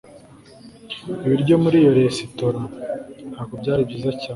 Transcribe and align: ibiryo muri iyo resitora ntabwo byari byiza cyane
ibiryo 1.25 1.55
muri 1.63 1.75
iyo 1.81 1.91
resitora 1.99 2.61
ntabwo 3.31 3.53
byari 3.61 3.81
byiza 3.89 4.11
cyane 4.21 4.29